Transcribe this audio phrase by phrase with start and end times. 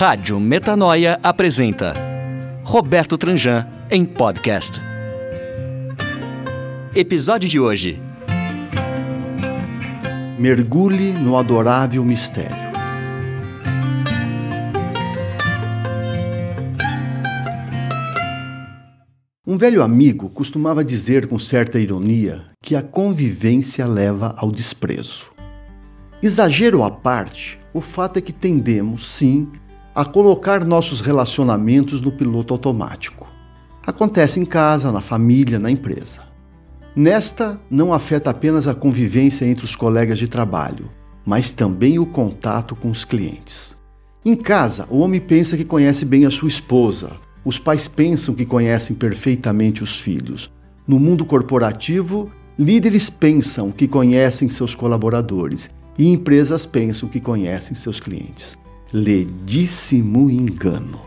[0.00, 1.92] Rádio Metanoia apresenta
[2.64, 4.80] Roberto Tranjan em podcast.
[6.96, 8.00] Episódio de hoje.
[10.38, 12.56] Mergulhe no adorável mistério.
[19.46, 25.30] Um velho amigo costumava dizer com certa ironia que a convivência leva ao desprezo.
[26.22, 29.46] Exagero à parte, o fato é que tendemos, sim,
[29.94, 33.26] a colocar nossos relacionamentos no piloto automático.
[33.84, 36.22] Acontece em casa, na família, na empresa.
[36.94, 40.90] Nesta, não afeta apenas a convivência entre os colegas de trabalho,
[41.24, 43.76] mas também o contato com os clientes.
[44.24, 47.12] Em casa, o homem pensa que conhece bem a sua esposa,
[47.44, 50.52] os pais pensam que conhecem perfeitamente os filhos.
[50.86, 57.98] No mundo corporativo, líderes pensam que conhecem seus colaboradores e empresas pensam que conhecem seus
[57.98, 58.58] clientes
[58.92, 61.00] ledíssimo engano.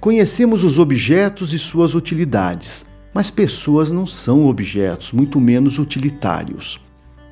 [0.00, 6.80] Conhecemos os objetos e suas utilidades, mas pessoas não são objetos, muito menos utilitários.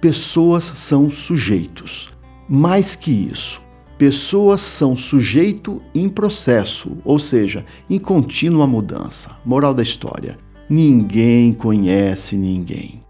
[0.00, 2.08] Pessoas são sujeitos.
[2.48, 3.62] Mais que isso,
[3.96, 9.30] pessoas são sujeito em processo, ou seja, em contínua mudança.
[9.44, 10.36] Moral da história:
[10.68, 13.00] ninguém conhece ninguém.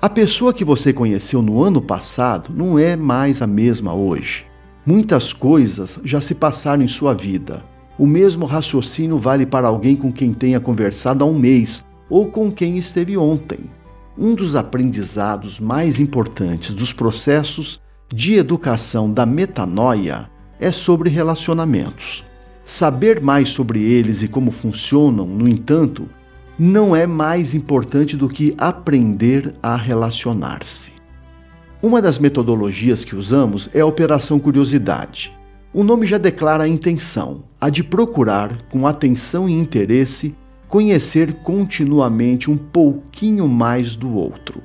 [0.00, 4.47] A pessoa que você conheceu no ano passado não é mais a mesma hoje.
[4.90, 7.62] Muitas coisas já se passaram em sua vida.
[7.98, 12.50] O mesmo raciocínio vale para alguém com quem tenha conversado há um mês ou com
[12.50, 13.58] quem esteve ontem.
[14.16, 22.24] Um dos aprendizados mais importantes dos processos de educação da metanoia é sobre relacionamentos.
[22.64, 26.08] Saber mais sobre eles e como funcionam, no entanto,
[26.58, 30.97] não é mais importante do que aprender a relacionar-se.
[31.80, 35.32] Uma das metodologias que usamos é a Operação Curiosidade.
[35.72, 40.34] O nome já declara a intenção, a de procurar, com atenção e interesse,
[40.66, 44.60] conhecer continuamente um pouquinho mais do outro.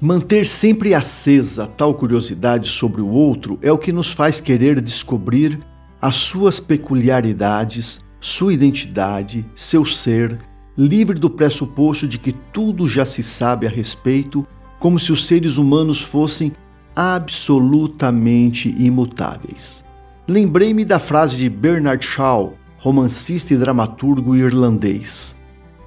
[0.00, 5.58] Manter sempre acesa tal curiosidade sobre o outro é o que nos faz querer descobrir
[6.00, 10.38] as suas peculiaridades, sua identidade, seu ser,
[10.78, 14.46] livre do pressuposto de que tudo já se sabe a respeito
[14.84, 16.52] como se os seres humanos fossem
[16.94, 19.82] absolutamente imutáveis.
[20.28, 25.34] Lembrei-me da frase de Bernard Shaw, romancista e dramaturgo irlandês: